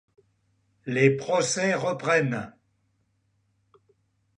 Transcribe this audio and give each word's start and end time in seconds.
Les 0.87 1.11
procès 1.15 1.75
reprennent. 1.75 2.55